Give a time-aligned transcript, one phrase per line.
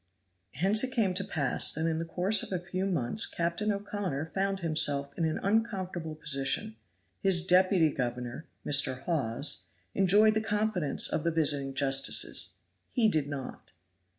[0.53, 4.31] Hence it came to pass that in the course of a few months Captain O'Connor
[4.33, 6.75] found himself in an uncomfortable position.
[7.19, 8.97] His deputy governor, Mr.
[9.01, 12.53] Hawes, enjoyed the confidence of the visiting justices;
[12.89, 13.73] he did not.